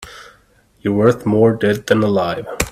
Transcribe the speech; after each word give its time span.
You're 0.79 0.95
worth 0.95 1.27
more 1.27 1.53
dead 1.55 1.85
than 1.85 2.01
alive. 2.01 2.47